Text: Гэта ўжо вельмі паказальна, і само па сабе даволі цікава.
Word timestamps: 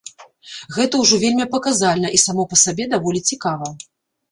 Гэта 0.77 1.01
ўжо 1.01 1.19
вельмі 1.25 1.45
паказальна, 1.53 2.13
і 2.17 2.23
само 2.25 2.49
па 2.55 2.61
сабе 2.65 2.91
даволі 2.97 3.25
цікава. 3.31 3.73